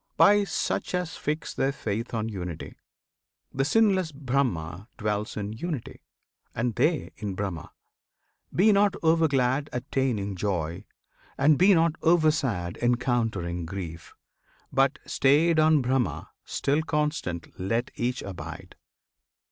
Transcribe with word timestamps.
By 0.17 0.45
such 0.45 0.95
as 0.95 1.15
fix 1.15 1.53
their 1.53 1.71
faith 1.71 2.11
on 2.11 2.27
Unity. 2.27 2.73
The 3.53 3.63
sinless 3.63 4.11
Brahma 4.11 4.87
dwells 4.97 5.37
in 5.37 5.53
Unity, 5.53 6.01
And 6.55 6.73
they 6.73 7.11
in 7.17 7.35
Brahma. 7.35 7.71
Be 8.51 8.71
not 8.71 8.95
over 9.03 9.27
glad 9.27 9.69
Attaining 9.71 10.35
joy, 10.35 10.85
and 11.37 11.55
be 11.55 11.75
not 11.75 11.91
over 12.01 12.31
sad 12.31 12.77
Encountering 12.81 13.67
grief, 13.67 14.15
but, 14.73 14.97
stayed 15.05 15.59
on 15.59 15.83
Brahma, 15.83 16.31
still 16.45 16.81
Constant 16.81 17.59
let 17.59 17.91
each 17.93 18.23
abide! 18.23 18.75